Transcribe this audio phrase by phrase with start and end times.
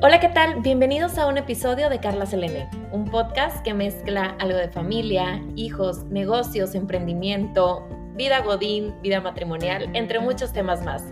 [0.00, 0.60] Hola, ¿qué tal?
[0.60, 6.04] Bienvenidos a un episodio de Carla Selene, un podcast que mezcla algo de familia, hijos,
[6.04, 7.84] negocios, emprendimiento,
[8.14, 11.02] vida godín, vida matrimonial, entre muchos temas más.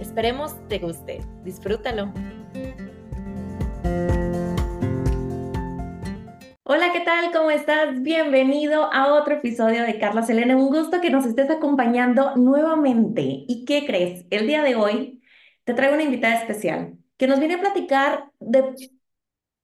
[0.00, 1.20] Esperemos te guste.
[1.44, 2.12] Disfrútalo.
[6.64, 7.30] Hola, ¿qué tal?
[7.32, 8.02] ¿Cómo estás?
[8.02, 10.56] Bienvenido a otro episodio de Carla Selene.
[10.56, 13.22] Un gusto que nos estés acompañando nuevamente.
[13.22, 14.26] ¿Y qué crees?
[14.30, 15.22] El día de hoy
[15.62, 18.90] te traigo una invitada especial que nos viene a platicar de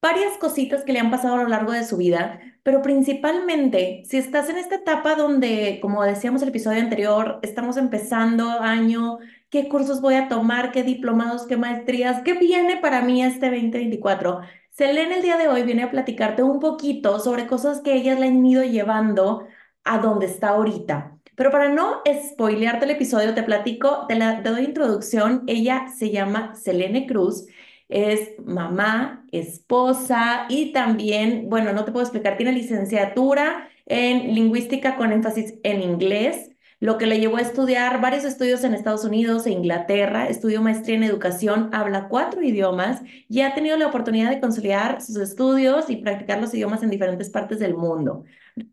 [0.00, 4.16] varias cositas que le han pasado a lo largo de su vida, pero principalmente si
[4.16, 9.18] estás en esta etapa donde, como decíamos el episodio anterior, estamos empezando año,
[9.50, 14.42] qué cursos voy a tomar, qué diplomados, qué maestrías, qué viene para mí este 2024.
[14.70, 18.28] Selene el día de hoy viene a platicarte un poquito sobre cosas que ellas le
[18.28, 19.48] han ido llevando
[19.82, 21.17] a donde está ahorita.
[21.38, 22.02] Pero para no
[22.32, 25.44] spoilearte el episodio, te platico, te, la, doy introducción.
[25.46, 27.46] Ella se llama Selene Cruz,
[27.88, 35.12] es mamá, esposa y también, bueno, no te puedo explicar, tiene licenciatura en lingüística con
[35.12, 36.50] énfasis en inglés
[36.80, 40.96] lo que le llevó a estudiar varios estudios en Estados Unidos e Inglaterra, estudió maestría
[40.96, 45.96] en educación, habla cuatro idiomas y ha tenido la oportunidad de conciliar sus estudios y
[45.96, 48.24] practicar los idiomas en diferentes partes del mundo.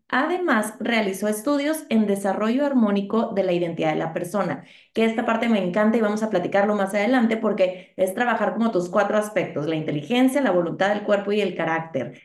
[0.08, 5.48] Además, realizó estudios en desarrollo armónico de la identidad de la persona, que esta parte
[5.48, 9.66] me encanta y vamos a platicarlo más adelante porque es trabajar como tus cuatro aspectos,
[9.66, 12.20] la inteligencia, la voluntad del cuerpo y el carácter.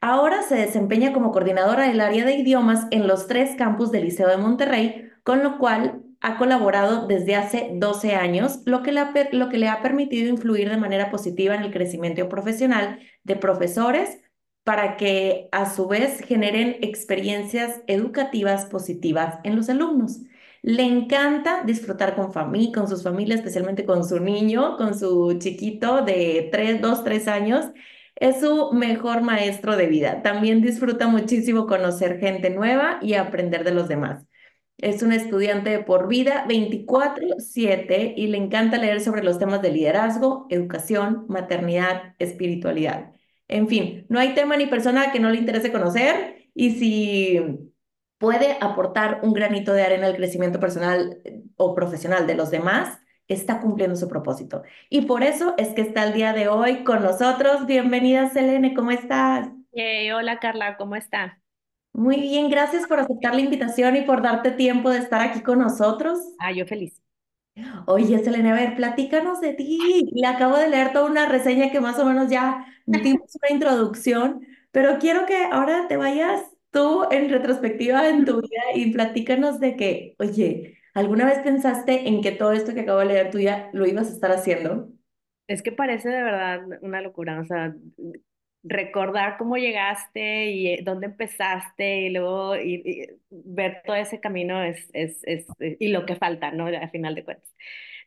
[0.00, 4.28] Ahora se desempeña como coordinadora del área de idiomas en los tres campus del Liceo
[4.28, 9.82] de Monterrey, con lo cual ha colaborado desde hace 12 años, lo que, le ha,
[9.82, 14.20] permitido influir de manera positiva en el crecimiento profesional de profesores
[14.64, 20.20] para que a su vez generen experiencias educativas positivas en los alumnos.
[20.62, 26.02] Le encanta disfrutar con, familia, con sus familias, especialmente con su niño, con su chiquito
[26.04, 27.66] de 3, 2, 3 años.
[28.14, 30.22] Es su mejor maestro de vida.
[30.22, 34.24] También disfruta muchísimo conocer gente nueva y aprender de los demás.
[34.82, 39.70] Es un estudiante de por vida 24/7 y le encanta leer sobre los temas de
[39.70, 43.12] liderazgo, educación, maternidad, espiritualidad.
[43.46, 47.40] En fin, no hay tema ni persona que no le interese conocer y si
[48.18, 52.98] puede aportar un granito de arena al crecimiento personal eh, o profesional de los demás,
[53.28, 54.62] está cumpliendo su propósito.
[54.90, 57.66] Y por eso es que está el día de hoy con nosotros.
[57.66, 59.48] Bienvenida, Selene, ¿cómo estás?
[60.12, 61.41] hola, Carla, ¿cómo estás?
[61.92, 65.58] Muy bien, gracias por aceptar la invitación y por darte tiempo de estar aquí con
[65.58, 66.18] nosotros.
[66.38, 67.02] Ah, yo feliz.
[67.86, 70.10] Oye, Selena, a ver, platícanos de ti.
[70.12, 74.46] Le acabo de leer toda una reseña que más o menos ya dimos una introducción,
[74.70, 79.76] pero quiero que ahora te vayas tú en retrospectiva en tu vida y platícanos de
[79.76, 83.68] que, oye, ¿alguna vez pensaste en que todo esto que acabo de leer tú ya
[83.74, 84.88] lo ibas a estar haciendo?
[85.46, 87.74] Es que parece de verdad una locura, o sea,
[88.64, 94.88] recordar cómo llegaste y eh, dónde empezaste y luego y, ver todo ese camino es,
[94.92, 96.66] es, es, y lo que falta, ¿no?
[96.66, 97.48] A final de cuentas.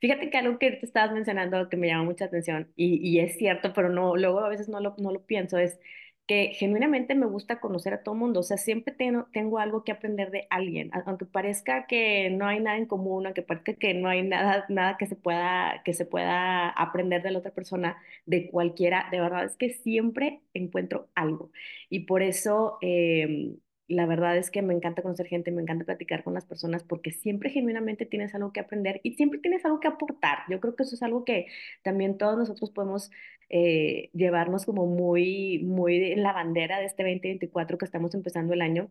[0.02, 3.38] Fíjate que algo que te estabas mencionando que me llama mucha atención y, y es
[3.38, 5.80] cierto, pero no, luego a veces no lo, no lo pienso, es
[6.28, 9.92] que genuinamente me gusta conocer a todo mundo, o sea, siempre tengo, tengo algo que
[9.92, 14.10] aprender de alguien, aunque parezca que no hay nada en común, aunque parezca que no
[14.10, 18.50] hay nada, nada que se pueda, que se pueda aprender de la otra persona, de
[18.50, 21.52] cualquiera, de verdad es que siempre encuentro algo.
[21.90, 23.58] Y por eso em,
[23.88, 27.12] la verdad es que me encanta conocer gente, me encanta platicar con las personas porque
[27.12, 30.40] siempre genuinamente tienes algo que aprender y siempre tienes algo que aportar.
[30.50, 31.48] Yo creo que eso es algo que
[31.84, 33.12] también todos nosotros podemos
[33.50, 38.62] eh, llevarnos como muy, muy en la bandera de este 2024 que estamos empezando el
[38.62, 38.90] año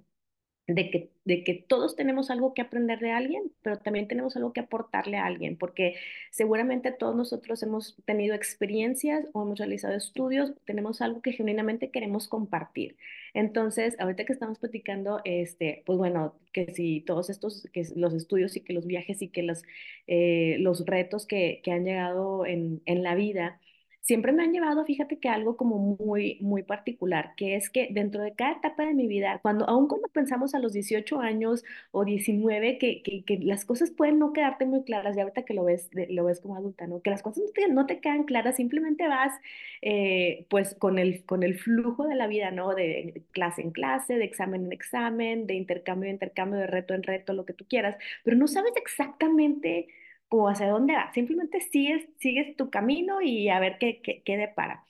[0.66, 4.54] de que, de que todos tenemos algo que aprender de alguien, pero también tenemos algo
[4.54, 5.96] que aportarle a alguien, porque
[6.30, 12.28] seguramente todos nosotros hemos tenido experiencias o hemos realizado estudios, tenemos algo que genuinamente queremos
[12.28, 12.96] compartir.
[13.34, 18.56] Entonces, ahorita que estamos platicando, este, pues bueno, que si todos estos, que los estudios
[18.56, 19.64] y que los viajes y que los,
[20.06, 23.60] eh, los retos que, que han llegado en, en la vida,
[24.04, 28.22] siempre me han llevado, fíjate que algo como muy, muy particular, que es que dentro
[28.22, 32.04] de cada etapa de mi vida, cuando, aún cuando pensamos a los 18 años o
[32.04, 35.88] 19, que, que, las cosas pueden no quedarte muy claras, ya ahorita que lo ves,
[36.10, 37.00] lo ves como adulta, ¿no?
[37.00, 39.32] Que las cosas no te, quedan claras, simplemente vas
[39.80, 42.74] eh, pues con el, con el flujo de la vida, ¿no?
[42.74, 47.02] De clase en clase, de examen en examen, de intercambio en intercambio, de reto en
[47.04, 49.88] reto, lo que tú quieras, pero no sabes exactamente
[50.28, 51.14] o hacia dónde vas.
[51.14, 54.84] Simplemente sigues, sigues tu camino y a ver qué, qué, qué depara.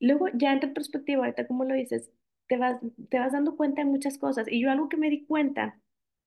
[0.00, 2.10] Luego, ya en retrospectiva, ahorita como lo dices,
[2.46, 2.80] te vas,
[3.10, 4.46] te vas dando cuenta de muchas cosas.
[4.50, 5.80] Y yo algo que me di cuenta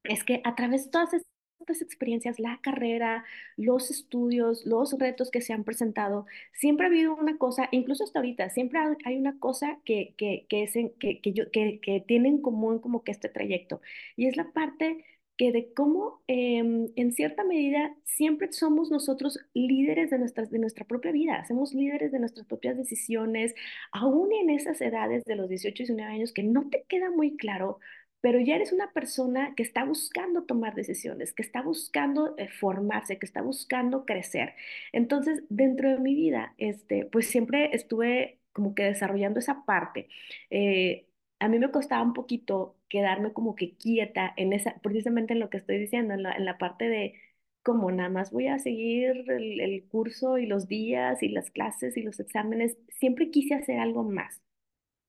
[0.03, 3.23] es que a través de todas estas experiencias, la carrera,
[3.57, 8.19] los estudios, los retos que se han presentado, siempre ha habido una cosa, incluso hasta
[8.19, 12.01] ahorita, siempre hay una cosa que, que, que, es en, que, que, yo, que, que
[12.01, 13.81] tiene en común como que este trayecto,
[14.15, 15.05] y es la parte
[15.41, 20.85] que de cómo em, en cierta medida siempre somos nosotros líderes de, nuestras, de nuestra
[20.85, 23.55] propia vida, somos líderes de nuestras propias decisiones,
[23.91, 27.37] aún en esas edades de los 18 y 19 años que no te queda muy
[27.37, 27.79] claro
[28.21, 33.17] pero ya eres una persona que está buscando tomar decisiones, que está buscando eh, formarse,
[33.17, 34.53] que está buscando crecer.
[34.91, 40.07] Entonces, dentro de mi vida, este, pues siempre estuve como que desarrollando esa parte.
[40.51, 41.07] Eh,
[41.41, 45.49] a mí me costaba un poquito quedarme como que quieta en esa, precisamente en lo
[45.49, 47.15] que estoy diciendo, en la, parte de
[47.63, 51.97] como nada más voy a seguir el, el curso y los días y las clases
[51.97, 54.41] y los exámenes, siempre quise hacer algo más.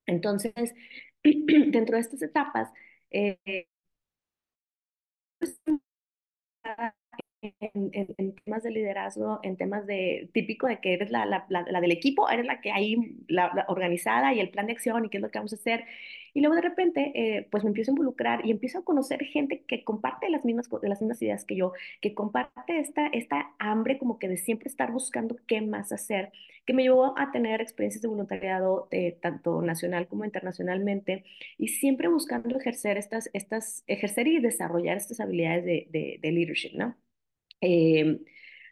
[0.07, 0.75] Entonces,
[1.25, 2.71] dentro de estas etapas,
[3.11, 3.67] eh,
[7.43, 11.45] pues, en, en, temas de liderazgo, en temas de típico de que eres la, la,
[11.49, 12.97] la, del equipo, eres la que hay
[13.27, 15.85] la, organizada y el plan de acción y qué es lo que vamos a hacer.
[16.35, 19.65] Y luego de repente, eh, pues me empiezo a involucrar y empiezo a conocer gente
[19.67, 24.19] que comparte las mismas, las mismas ideas que yo, que comparte esta, esta hambre como
[24.21, 26.31] que de siempre estar buscando qué más hacer,
[26.65, 31.25] que me llevó a tener experiencias de voluntariado de, tanto nacional como internacionalmente
[31.59, 36.75] y siempre buscando ejercer estas, estas, ejercer y desarrollar estas habilidades de, de, de leadership,
[36.75, 36.97] ¿no?
[37.63, 38.21] Eh,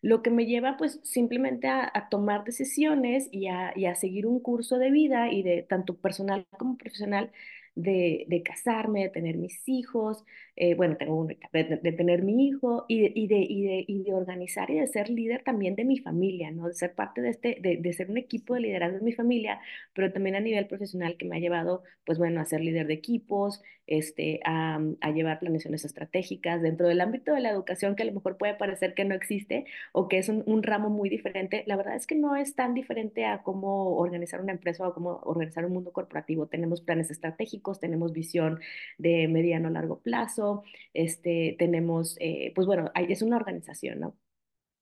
[0.02, 4.78] lo que me lleva pues simplemente a, tomar decisiones y a, a, seguir un curso
[4.78, 7.30] de vida y de tanto personal como profesional
[7.74, 10.24] de, de casarme, de tener mis hijos,
[10.56, 14.14] eh, bueno, tengo uno, de, de, tener mi hijo y de, y, de, y, de,
[14.14, 16.68] organizar y de ser líder también de mi familia, ¿no?
[16.68, 19.60] De ser parte de este, de ser un equipo de liderazgo de mi familia,
[19.94, 22.94] pero también a nivel profesional que me ha llevado, pues bueno, a ser líder de
[22.94, 28.06] equipos, este, a, a llevar planeaciones estratégicas dentro del ámbito de la educación que a
[28.06, 31.64] lo mejor puede parecer que no existe o que es un, ramo muy diferente.
[31.66, 35.20] La verdad es que no es tan diferente a cómo organizar una empresa o cómo
[35.24, 36.46] organizar un mundo corporativo.
[36.46, 38.60] Tenemos planes estratégicos, tenemos visión
[38.98, 40.62] de mediano a largo plazo,
[40.94, 44.16] este, tenemos, eh, pues bueno, hay, es una organización, ¿no?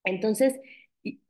[0.03, 0.59] Entonces,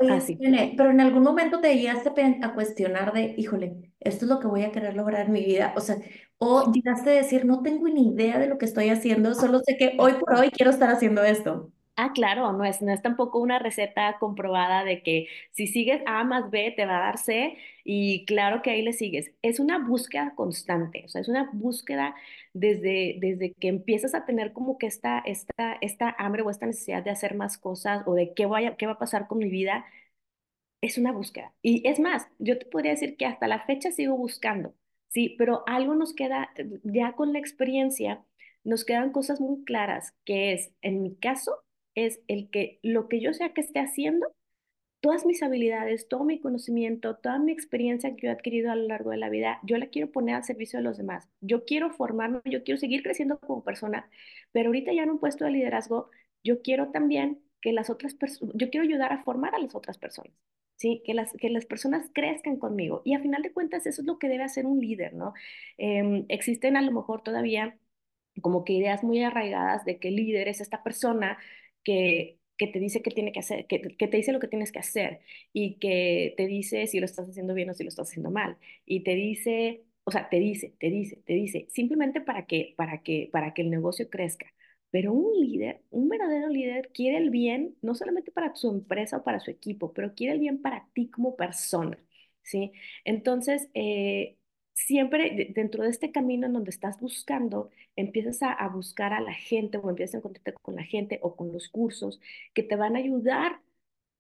[0.10, 0.38] así.
[0.78, 2.12] Pero en algún momento te llegaste
[2.42, 5.74] a cuestionar de, híjole, esto es lo que voy a querer lograr en mi vida,
[5.76, 5.98] o sea,
[6.38, 9.78] o llegaste a decir, no tengo ni idea de lo que estoy haciendo, solo sé
[9.78, 11.72] que hoy por hoy quiero estar haciendo esto.
[12.02, 16.24] Ah, claro, no es, no es tampoco una receta comprobada de que si sigues A
[16.24, 19.32] más B te va a dar C y claro que ahí le sigues.
[19.42, 22.16] Es una búsqueda constante, o sea, es una búsqueda
[22.54, 27.04] desde, desde que empiezas a tener como que esta, esta, esta hambre o esta necesidad
[27.04, 29.86] de hacer más cosas o de qué, vaya, qué va a pasar con mi vida,
[30.82, 31.54] es una búsqueda.
[31.62, 34.74] Y es más, yo te podría decir que hasta la fecha sigo buscando,
[35.10, 36.52] sí, pero algo nos queda
[36.84, 38.24] ya con la experiencia,
[38.64, 41.64] nos quedan cosas muy claras, que es, en mi caso,
[42.06, 44.28] es el que lo que yo sea que esté haciendo,
[45.02, 48.88] todas mis habilidades, todo mi conocimiento, toda mi experiencia que yo he adquirido a lo
[48.88, 51.30] largo de la vida, yo la quiero poner al servicio de los demás.
[51.42, 54.10] Yo quiero formarme, yo quiero seguir creciendo como persona,
[54.52, 56.10] pero ahorita ya en un puesto de liderazgo,
[56.44, 59.98] yo quiero también que las otras personas, yo quiero ayudar a formar a las otras
[59.98, 60.34] personas.
[60.76, 61.02] ¿sí?
[61.06, 63.02] Que las, que las personas crezcan conmigo.
[63.06, 65.34] Y a final de cuentas, eso es lo que debe hacer un líder, ¿no?
[65.78, 67.78] Eh, existen a lo mejor todavía
[68.42, 71.38] como que ideas muy arraigadas de que el líder es esta persona
[71.84, 74.72] que, que te dice qué tiene que hacer, que, que, te dice lo que tienes
[74.72, 75.22] que hacer
[75.54, 78.58] y que te dice si lo estás haciendo bien o si lo estás haciendo mal.
[78.86, 83.02] Y te dice, o sea, te dice, te dice, te dice, simplemente para que, para
[83.04, 84.48] que, para que el negocio crezca.
[84.92, 89.24] Pero un líder, un verdadero líder, quiere el bien no solamente para su empresa o
[89.24, 92.00] para su equipo, pero quiere el bien para ti como persona,
[92.42, 92.72] ¿sí?
[93.06, 94.38] Entonces, eh,
[94.86, 99.34] siempre dentro de este camino en donde estás buscando, empiezas a, a, buscar a la
[99.34, 102.20] gente o empiezas a encontrarte con la gente o con los cursos
[102.54, 103.62] que te van a ayudar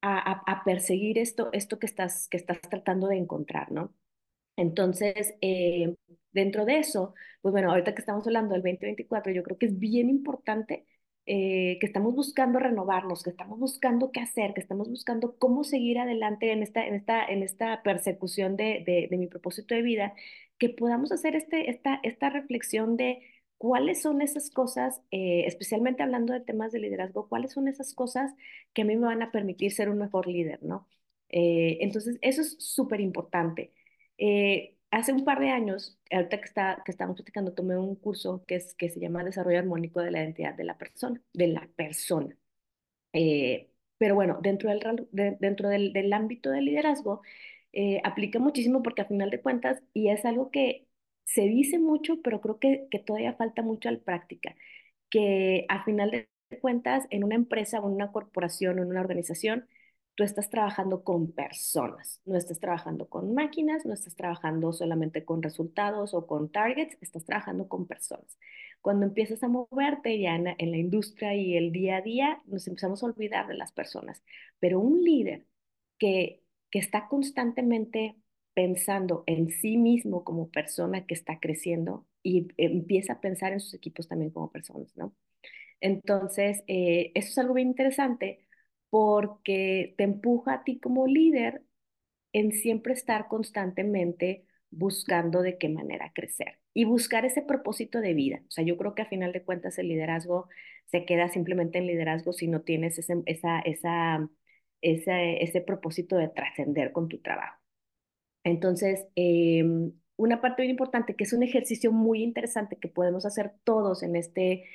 [0.01, 3.93] a, a, perseguir esto, esto que estás, que estás tratando de encontrar, ¿no?
[4.55, 5.95] Entonces, eh,
[6.31, 9.79] dentro de eso, pues bueno, ahorita que estamos hablando del 2024, yo creo que es
[9.79, 10.85] bien importante
[11.25, 15.99] eh, que estamos buscando renovarnos, que estamos buscando qué hacer, que estamos buscando cómo seguir
[15.99, 20.13] adelante en esta, en esta, en esta persecución de, de mi propósito de vida,
[20.59, 23.21] que podamos hacer este, esta, esta reflexión de
[23.57, 28.33] cuáles son esas cosas, eh, especialmente hablando de temas de liderazgo, cuáles son esas cosas
[28.73, 30.87] que a mí me van a permitir ser un mejor líder, ¿no?
[31.29, 33.73] Eh, entonces, eso es súper importante.
[34.17, 38.43] Eh, hace un par de años, ahorita que, está, que estamos platicando, tomé un curso
[38.47, 41.67] que, es, que se llama Desarrollo Armónico de la Identidad de la Persona, de la
[41.75, 42.37] persona.
[43.13, 47.21] Eh, pero bueno, dentro del, de, dentro del, del, ámbito del liderazgo,
[47.73, 50.87] eh, aplica muchísimo porque a final de cuentas, y es algo que
[51.25, 54.55] se dice mucho, pero creo que, que todavía falta mucho al práctica,
[55.09, 56.29] que a final de
[56.61, 59.67] cuentas, en una empresa o en una corporación o en una organización,
[60.15, 65.41] tú estás trabajando con personas, no estás trabajando con máquinas, no estás trabajando solamente con
[65.41, 68.37] resultados o con targets, estás trabajando con personas.
[68.81, 72.67] Cuando empiezas a moverte ya la, en la industria y el día a día, nos
[72.67, 74.21] empezamos a olvidar de las personas.
[74.59, 75.45] Pero un líder
[75.97, 78.15] que, que está constantemente
[78.53, 83.73] pensando en sí mismo como persona que está creciendo y empieza a pensar en sus
[83.73, 85.15] equipos también como personas, ¿no?
[85.81, 88.45] Entonces, eh, eso es algo bien interesante
[88.89, 91.63] porque te empuja a ti como líder
[92.33, 98.41] en siempre estar constantemente buscando de qué manera crecer y buscar ese propósito de vida.
[98.47, 100.47] O sea, yo creo que a final de cuentas el liderazgo
[100.85, 104.29] se queda simplemente en liderazgo si no tienes ese, esa, esa,
[104.81, 107.59] ese, ese propósito de trascender con tu trabajo.
[108.43, 109.63] Entonces, eh,
[110.17, 114.15] una parte muy importante, que es un ejercicio muy interesante que podemos hacer todos en
[114.15, 114.65] este,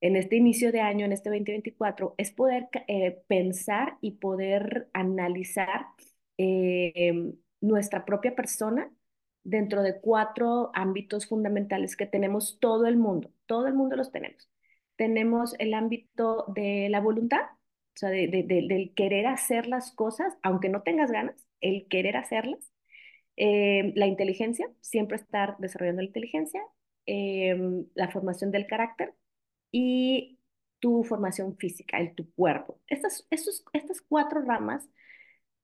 [0.00, 5.86] en este inicio de año, en este 2024, es poder eh, pensar y poder analizar
[6.38, 8.92] eh, nuestra propia persona
[9.44, 14.48] dentro de cuatro ámbitos fundamentales que tenemos todo el mundo, todo el mundo los tenemos.
[14.96, 17.40] Tenemos el ámbito de la voluntad,
[17.94, 21.86] o sea, de, de, de, del querer hacer las cosas, aunque no tengas ganas, el
[21.88, 22.72] querer hacerlas.
[23.36, 26.62] Eh, la inteligencia, siempre estar desarrollando la inteligencia,
[27.06, 27.56] eh,
[27.94, 29.14] la formación del carácter
[29.72, 30.38] y
[30.80, 32.80] tu formación física, el tu cuerpo.
[32.88, 34.88] Estas, estos, estas cuatro ramas,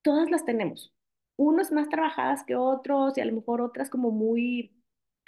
[0.03, 0.95] todas las tenemos.
[1.37, 4.75] Unos más trabajadas que otros y a lo mejor otras como muy,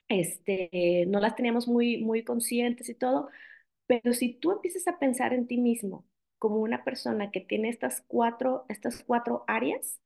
[0.09, 3.28] este, no las teníamos muy, muy conscientes y todo,
[3.87, 6.07] pero si tú empiezas a pensar en ti mismo
[6.40, 10.00] como una persona que tiene estas cuatro, estas cuatro áreas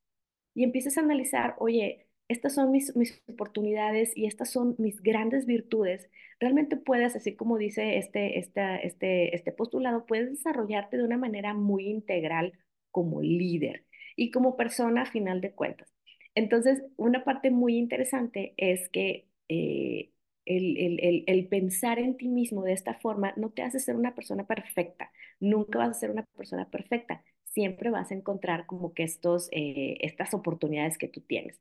[0.55, 5.47] y empiezas a analizar, oye, estas son mis, mis oportunidades y estas son mis grandes
[5.47, 6.11] virtudes,
[6.41, 11.55] realmente puedes, así como dice este, este, este, este postulado, puedes desarrollarte de una manera
[11.55, 12.53] muy integral
[12.91, 13.87] como líder
[14.17, 15.93] y como persona a final de cuentas.
[16.35, 20.11] Entonces, una parte muy interesante es que eh,
[20.47, 23.97] el, el, el, el, pensar en ti mismo de esta forma no te hace ser
[23.97, 25.11] una persona perfecta,
[25.41, 29.97] nunca vas a ser una persona perfecta, siempre vas a encontrar como que estos, eh,
[30.01, 31.61] estas oportunidades que tú tienes.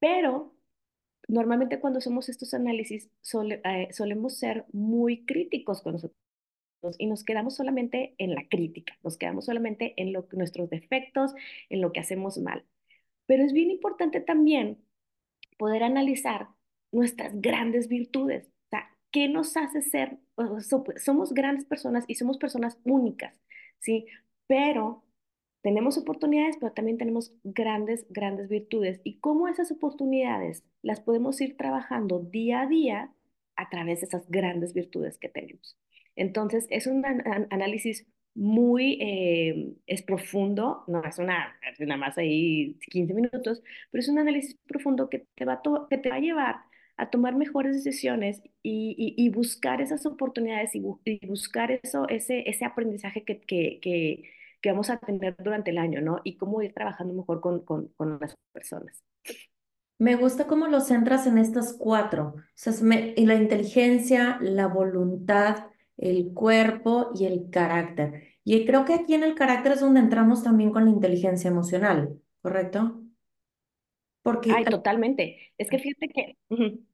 [0.00, 0.54] Pero
[1.28, 6.16] normalmente cuando hacemos estos análisis sole, eh, solemos ser muy críticos con nosotros
[6.98, 11.32] y nos quedamos solamente en la crítica, nos quedamos solamente en lo, nuestros defectos,
[11.70, 12.64] en lo que hacemos mal.
[13.26, 14.84] Pero es bien importante también
[15.58, 16.48] poder analizar
[16.92, 18.46] nuestras grandes virtudes.
[18.66, 20.18] O sea, ¿qué nos hace ser?
[20.96, 23.40] Somos grandes personas y somos personas únicas,
[23.80, 24.06] ¿sí?
[24.46, 25.04] Pero
[25.62, 29.00] tenemos oportunidades, pero también tenemos grandes, grandes virtudes.
[29.04, 33.12] Y cómo esas oportunidades las podemos ir trabajando día a día
[33.56, 35.76] a través de esas grandes virtudes que tenemos.
[36.16, 42.78] Entonces, es un an análisis muy, eh, es profundo, no es una, nada más ahí
[42.90, 46.56] 15 minutos, pero es un análisis profundo que te va que te va a llevar
[46.96, 52.48] a tomar mejores decisiones y, y, buscar esas oportunidades y, bu y, buscar eso, ese,
[52.48, 53.80] ese aprendizaje que, que,
[54.60, 56.20] que vamos a tener durante el año, ¿no?
[56.24, 59.02] Y cómo ir trabajando mejor con, con, con las personas.
[59.98, 65.66] Me gusta cómo lo centras en estas cuatro, o sea, me, la inteligencia, la voluntad,
[65.96, 68.24] el cuerpo y el carácter.
[68.44, 72.20] Y creo que aquí en el carácter es donde entramos también con la inteligencia emocional,
[72.40, 73.01] ¿correcto?
[74.22, 74.52] Porque...
[74.52, 75.52] Ay, totalmente.
[75.58, 76.36] Es que fíjate que...
[76.48, 76.86] Uh -huh.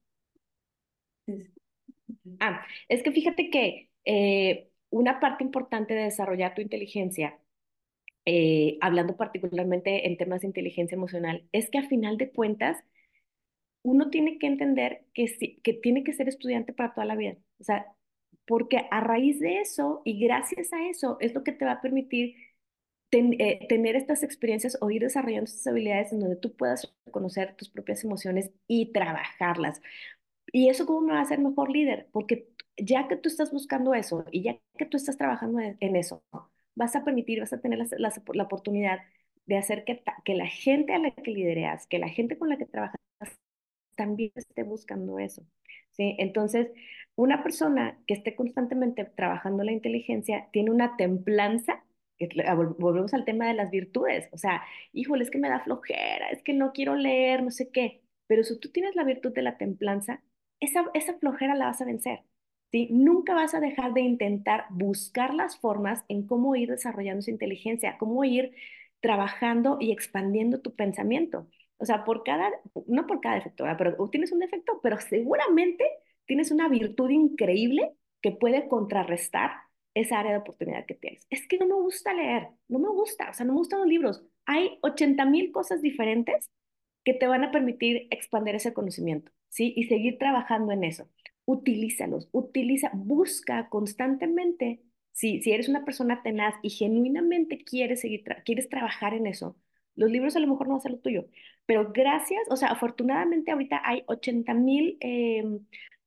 [2.40, 7.38] Ah, es que fíjate que eh, una parte importante de desarrollar tu inteligencia
[8.30, 12.76] eh, hablando particularmente en temas de inteligencia emocional, es que a final de cuentas,
[13.82, 17.36] uno tiene que entender que, sí, que tiene que ser estudiante para toda la vida.
[17.58, 17.86] O sea,
[18.46, 21.80] porque a raíz de eso y gracias a eso es lo que te va a
[21.80, 22.34] permitir
[23.12, 27.70] eh, tener estas experiencias o ir desarrollando estas habilidades en donde tú puedas conocer tus
[27.70, 29.80] propias emociones y trabajarlas.
[30.52, 32.08] ¿Y eso cómo me va a hacer mejor líder?
[32.12, 36.22] Porque ya que tú estás buscando eso y ya que tú estás trabajando en eso,
[36.74, 39.00] vas a permitir, vas a tener la, la, la oportunidad
[39.46, 42.58] de hacer que, que la gente a la que lidereas, que la gente con la
[42.58, 43.00] que trabajas,
[43.96, 45.42] también esté buscando eso.
[45.90, 46.14] ¿sí?
[46.18, 46.68] Entonces,
[47.16, 51.84] una persona que esté constantemente trabajando la inteligencia tiene una templanza,
[52.78, 56.42] volvemos al tema de las virtudes, o sea, híjole, es que me da flojera, es
[56.42, 59.56] que no quiero leer, no sé qué, pero si tú tienes la virtud de la
[59.58, 60.22] templanza,
[60.60, 62.24] esa, esa flojera la vas a vencer.
[62.72, 62.88] ¿sí?
[62.90, 67.96] Nunca vas a dejar de intentar buscar las formas en cómo ir desarrollando su inteligencia,
[67.98, 68.54] cómo ir
[69.00, 71.48] trabajando y expandiendo tu pensamiento.
[71.78, 72.50] O sea, por cada,
[72.86, 75.84] no por cada defecto, pero tienes un defecto, pero seguramente
[76.26, 79.52] tienes una virtud increíble que puede contrarrestar
[80.00, 81.26] esa área de oportunidad que tienes.
[81.30, 83.88] Es que no me gusta leer, no me gusta, o sea, no me gustan los
[83.88, 84.22] libros.
[84.46, 86.50] Hay 80 mil cosas diferentes
[87.04, 89.72] que te van a permitir expandir ese conocimiento, ¿sí?
[89.76, 91.08] Y seguir trabajando en eso.
[91.46, 94.82] Utilízalos, utiliza, busca constantemente.
[95.12, 99.56] Si, si eres una persona tenaz y genuinamente quieres seguir, quieres trabajar en eso,
[99.96, 101.26] los libros a lo mejor no van a ser lo tuyo,
[101.66, 105.42] pero gracias, o sea, afortunadamente ahorita hay 80 mil eh,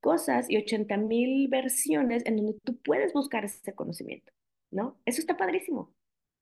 [0.02, 4.34] cosas y 80 mil versiones en donde tú puedes buscar ese conocimiento,
[4.72, 5.00] ¿no?
[5.06, 5.94] Eso está padrísimo.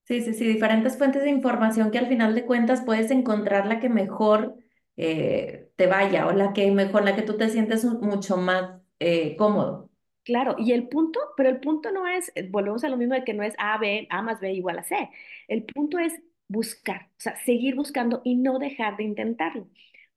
[0.04, 3.78] Sí, sí, sí, diferentes fuentes de información que al final de cuentas puedes encontrar la
[3.78, 4.56] que mejor
[4.96, 9.36] eh, te vaya o la que mejor, la que tú te sientes mucho más eh,
[9.36, 9.88] cómodo.
[10.24, 13.34] Claro, y el punto, pero el punto no es, volvemos a lo mismo de que
[13.34, 15.10] no es A, B, A más B igual a C.
[15.48, 16.12] El punto es
[16.48, 19.68] buscar, o sea, seguir buscando y no dejar de intentarlo.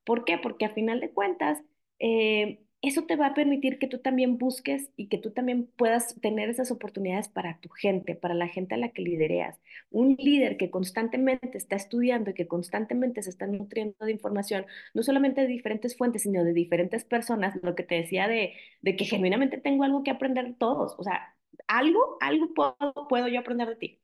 [0.04, 0.38] ¿Por qué?
[0.38, 1.62] Porque a final de cuentas,
[1.98, 6.20] eh, eso te va a permitir que tú también busques y que tú también puedas
[6.20, 9.60] tener esas oportunidades para tu gente, para la gente a la que lidereas.
[9.90, 15.02] Un líder que constantemente está estudiando y que constantemente se está nutriendo de información, no
[15.02, 19.58] solamente de diferentes fuentes, sino de diferentes personas, lo que te decía de, que genuinamente
[19.58, 21.36] tengo algo que aprender de todos, o sea,
[21.66, 24.00] algo, algo puedo, puedo yo aprender de ti.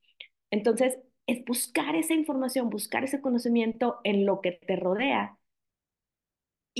[0.50, 5.39] Entonces, es buscar esa información, buscar ese conocimiento en lo que te rodea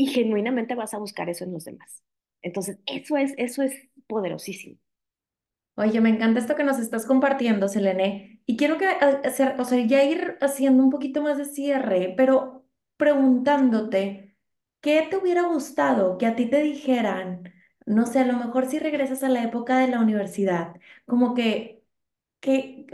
[0.00, 2.02] y genuinamente vas a buscar eso en los demás.
[2.42, 3.74] Entonces, eso es, eso es
[4.06, 4.78] poderosísimo.
[5.76, 8.42] Oye, me encanta esto que nos estás compartiendo, Selene.
[8.46, 12.66] Y quiero que hacer, o sea, ya ir haciendo un poquito más de cierre, pero
[12.98, 14.36] preguntándote,
[14.80, 17.52] ¿qué te hubiera gustado que a ti te dijeran?
[17.86, 20.74] No sé, a lo mejor si regresas a la época de la universidad,
[21.06, 21.82] como que,
[22.40, 22.86] que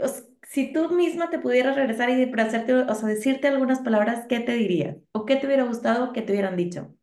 [0.43, 4.53] si tú misma te pudieras regresar y hacerte, o sea, decirte algunas palabras, ¿qué te
[4.53, 4.97] dirías?
[5.13, 6.96] ¿O qué te hubiera gustado que te hubieran dicho?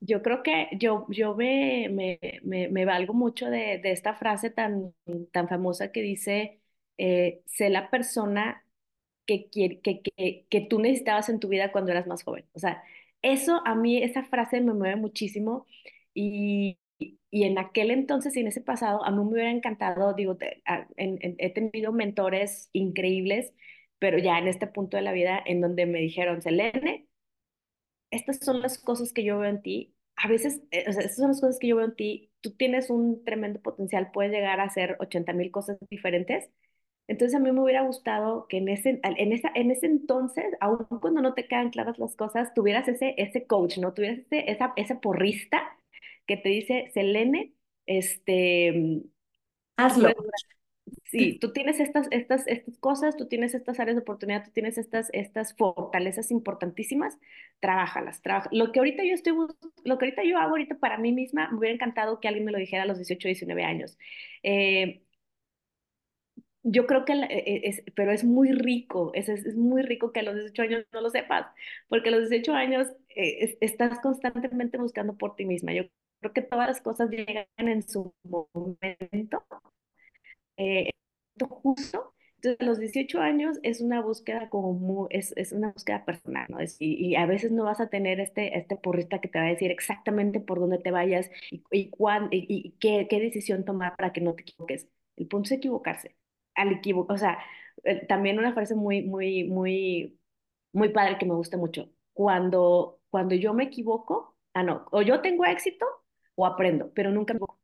[0.00, 4.50] Yo creo que yo, yo me, me, me, me valgo mucho de, de, esta frase
[4.50, 4.94] tan,
[5.32, 6.60] tan famosa que dice,
[6.98, 8.64] eh, sé la persona
[9.26, 12.46] que, que, que, que tú necesitabas en tu vida cuando eras más joven.
[12.54, 12.82] O sea,
[13.22, 15.66] eso a mí, esa frase me mueve muchísimo
[16.14, 20.38] y, y en aquel entonces y en ese pasado, a mí me hubiera encantado, digo,
[20.96, 23.52] he tenido mentores increíbles,
[23.98, 27.07] pero ya en este punto de la vida en donde me dijeron, Selene,
[28.10, 29.94] estas son las cosas que yo veo en ti.
[30.16, 32.30] A veces, eh, o sea, estas son las cosas que yo veo en ti.
[32.40, 36.50] Tú tienes un tremendo potencial, puedes llegar a hacer 80 mil cosas diferentes.
[37.08, 40.86] Entonces a mí me hubiera gustado que en ese, en esa, en ese entonces, aun
[41.00, 43.94] cuando no te quedan claras las cosas, tuvieras ese, ese coach, ¿no?
[43.94, 45.62] Tuvieras ese, esa, ese porrista
[46.26, 47.54] que te dice, Selene,
[47.86, 49.02] este...
[49.76, 50.10] Hazlo.
[51.04, 54.78] Sí, tú tienes estas, estas, estas cosas, tú tienes estas áreas de oportunidad, tú tienes
[54.78, 57.18] estas, estas fortalezas importantísimas,
[57.60, 58.48] trabájalas, trabaja.
[58.52, 59.34] Lo que ahorita yo estoy,
[59.84, 62.52] lo que ahorita yo hago ahorita para mí misma, me hubiera encantado que alguien me
[62.52, 63.98] lo dijera a los 18, 19 años.
[64.42, 65.02] Eh,
[66.62, 70.22] yo creo que, e, es, pero es muy rico, es, es, muy rico que a
[70.22, 71.46] los 18 años no lo sepas,
[71.88, 75.72] porque a los 18 años eh, estás constantemente buscando por ti misma.
[75.72, 75.84] Yo
[76.20, 79.44] creo que todas las cosas llegan en su momento,
[80.58, 80.90] eh,
[81.48, 82.14] justo.
[82.36, 86.60] Entonces, a los 18 años es una búsqueda como es, es una búsqueda personal, ¿no?
[86.60, 89.46] Es, y, y, a veces no vas a tener este, este porrista que te va
[89.46, 93.64] a decir exactamente por dónde te vayas y, y, cuán, y, y qué, qué decisión
[93.64, 94.88] tomar para que no te equivoques.
[95.16, 96.16] El punto es equivocarse.
[96.54, 97.38] Al equivocar, o sea,
[97.84, 100.18] eh, también una frase muy, muy, muy,
[100.72, 101.90] muy padre que me gusta mucho.
[102.12, 105.86] Cuando, cuando yo me equivoco, ah, no, o yo tengo éxito
[106.36, 107.57] o aprendo, pero nunca me equivoco.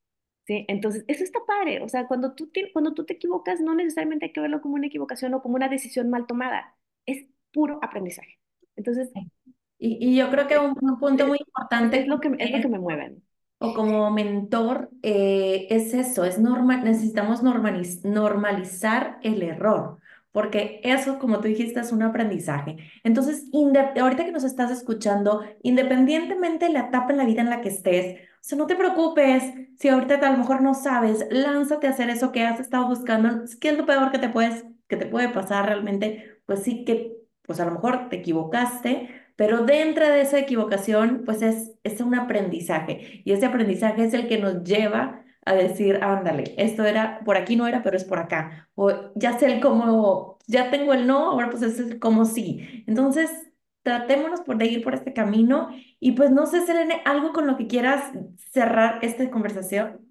[0.47, 0.65] ¿Sí?
[0.69, 1.83] Entonces, eso está padre.
[1.83, 4.75] O sea, cuando tú, te, cuando tú te equivocas, no necesariamente hay que verlo como
[4.75, 6.77] una equivocación o como una decisión mal tomada.
[7.07, 8.39] Es puro aprendizaje.
[8.77, 9.11] Entonces...
[9.79, 12.01] Y, y yo creo que un, un punto muy importante...
[12.01, 13.17] Es lo que, es lo que me mueve.
[13.59, 19.99] O como mentor, eh, es eso, es normal, necesitamos normaliz normalizar el error
[20.35, 22.79] porque eso, como tú dijiste, es un aprendizaje.
[23.05, 27.61] Entonces, ahorita que nos estás escuchando, independientemente de la etapa en la vida en la
[27.61, 29.43] que estés, sea, no te preocupes
[29.79, 33.45] si ahorita a lo mejor no sabes, lánzate a hacer eso que has estado buscando.
[33.61, 36.41] ¿Qué es lo peor que te puedes, que te puede pasar realmente?
[36.47, 41.43] Pues sí que, pues a lo mejor te equivocaste, pero dentro de esa equivocación, pues
[41.43, 46.55] es, es un aprendizaje y ese aprendizaje es el que nos lleva a decir, ándale,
[46.57, 48.69] esto era, por aquí no era, pero es por acá.
[48.75, 52.85] O ya sé el cómo, ya tengo el no, ahora pues es el cómo sí.
[52.87, 53.31] Entonces,
[53.83, 55.69] tratémonos por de ir por este camino
[56.05, 58.13] y pues no sé, Selene, algo con lo que quieras
[58.51, 60.07] cerrar esta conversación.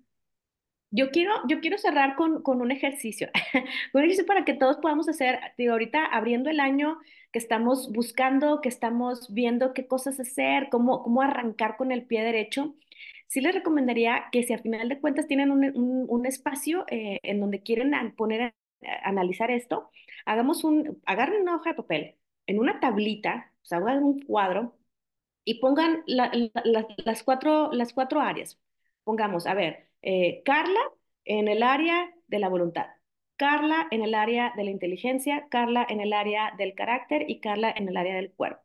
[0.90, 3.30] Yo quiero, yo quiero cerrar con, con un ejercicio,
[3.94, 6.98] un ejercicio para que todos podamos hacer, digo, ahorita abriendo el año,
[7.32, 12.24] que estamos buscando, que estamos viendo qué cosas hacer, cómo, cómo arrancar con el pie
[12.24, 12.74] derecho
[13.28, 15.64] sí les recomendaría que si al final de cuentas tienen un,
[16.10, 18.56] un, espacio eh, en donde quieren poner
[19.04, 19.92] analizar esto,
[20.26, 22.16] hagamos un, agarren una hoja de papel,
[22.48, 24.76] en una tablita, o sea, hagan un cuadro
[25.46, 26.32] y pongan la,
[26.64, 28.60] la, las, cuatro, las cuatro áreas.
[29.04, 30.80] Pongamos, a ver, eh, Carla
[31.26, 32.88] en el área de la voluntad,
[33.38, 37.74] Carla en el área de la inteligencia, Carla en el área del carácter y Carla
[37.76, 38.62] en el área del cuerpo.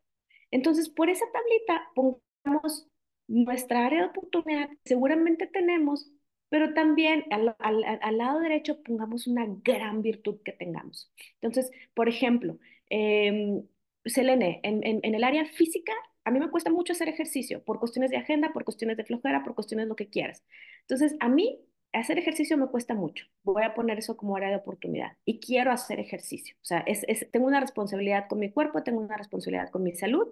[0.51, 2.87] Entonces, por esa tablita pongamos
[3.27, 6.11] nuestra área de oportunidad, seguramente tenemos,
[6.49, 11.11] pero también al, al, al, lado derecho pongamos una gran virtud que tengamos.
[11.41, 12.57] Entonces, por ejemplo,
[12.89, 13.61] eh,
[14.05, 15.93] Selene, en, en, en el área física,
[16.29, 19.43] a mí me cuesta mucho hacer ejercicio por cuestiones de agenda, por cuestiones de flojera,
[19.43, 20.43] por cuestiones de lo que quieras.
[20.81, 21.59] Entonces, a mí
[21.91, 23.25] hacer ejercicio me cuesta mucho.
[23.43, 26.55] Voy a poner eso como área de oportunidad y quiero hacer ejercicio.
[26.61, 29.95] O sea, es, es, tengo una responsabilidad con mi cuerpo, tengo una responsabilidad con mi
[29.95, 30.27] salud,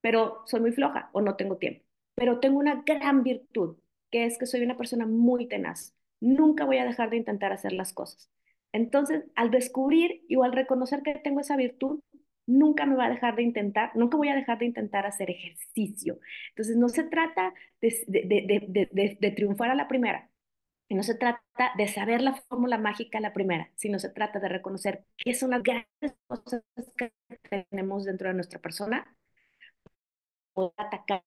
[0.00, 1.84] pero soy muy floja o no tengo tiempo.
[2.16, 3.76] Pero tengo una gran virtud,
[4.10, 5.94] que es que soy una persona muy tenaz.
[6.20, 8.28] Nunca voy a dejar de intentar hacer las cosas.
[8.72, 12.00] Entonces, al descubrir y al reconocer que tengo esa virtud,
[12.46, 16.18] nunca me va a dejar de intentar, nunca voy a dejar de intentar hacer ejercicio.
[16.50, 20.28] Entonces, no se trata de, de, de, de triunfar a la primera,
[20.88, 24.40] y no se trata de saber la fórmula mágica a la primera, sino se trata
[24.40, 25.88] de reconocer qué son las grandes
[26.26, 26.62] cosas
[26.96, 27.12] que
[27.70, 29.16] tenemos dentro de nuestra persona,
[30.54, 31.24] o atacar,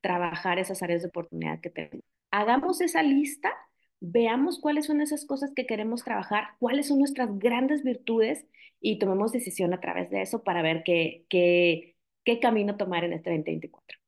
[0.00, 2.04] trabajar esas áreas de oportunidad que tenemos.
[2.30, 3.50] Hagamos esa lista,
[4.02, 8.44] veamos cuáles son esas cosas que queremos trabajar, cuáles son nuestras grandes virtudes
[8.80, 13.12] y tomemos decisión a través de eso para ver qué, qué, qué camino tomar en
[13.12, 13.98] este 2024.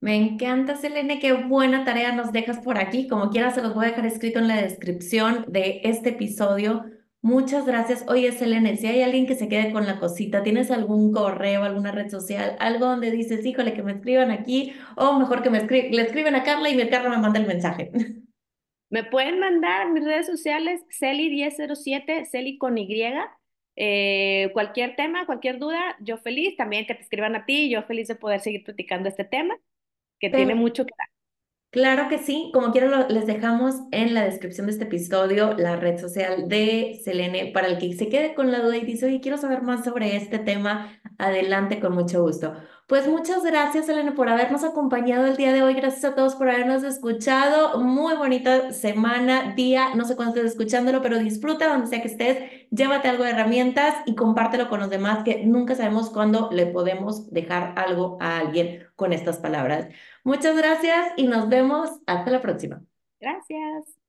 [0.00, 3.06] Me encanta, Selene, qué buena tarea nos dejas por aquí.
[3.08, 6.84] Como quieras, se los voy a dejar escrito en la descripción de este episodio.
[7.20, 8.04] Muchas gracias.
[8.08, 11.92] Oye, Selene, si hay alguien que se quede con la cosita, ¿tienes algún correo, alguna
[11.92, 15.90] red social, algo donde dices, híjole, que me escriban aquí, o mejor que me escri
[15.90, 17.92] le escriben a Carla y mi Carla me manda el mensaje?
[18.92, 23.02] Me pueden mandar en mis redes sociales, Celi1007, Celi con Y,
[23.74, 28.08] eh, cualquier tema, cualquier duda, yo feliz, también que te escriban a ti, yo feliz
[28.08, 29.56] de poder seguir platicando este tema,
[30.20, 31.11] que tiene mucho que dar.
[31.72, 35.98] Claro que sí, como quiera les dejamos en la descripción de este episodio la red
[35.98, 39.38] social de Selene para el que se quede con la duda y dice, oye, quiero
[39.38, 42.52] saber más sobre este tema, adelante con mucho gusto.
[42.86, 45.72] Pues muchas gracias, Selene, por habernos acompañado el día de hoy.
[45.72, 47.80] Gracias a todos por habernos escuchado.
[47.80, 52.38] Muy bonita semana, día, no sé cuándo estés escuchándolo, pero disfruta donde sea que estés,
[52.70, 57.30] llévate algo de herramientas y compártelo con los demás, que nunca sabemos cuándo le podemos
[57.30, 59.88] dejar algo a alguien con estas palabras.
[60.24, 62.82] Muchas gracias y nos vemos hasta la próxima.
[63.20, 64.01] Gracias.